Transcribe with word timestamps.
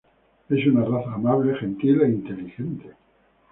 Es 0.49 0.65
una 0.65 0.83
raza 0.83 1.13
amable, 1.13 1.53
gentil 1.57 2.01
e 2.01 2.09
inteligente. 2.09 2.89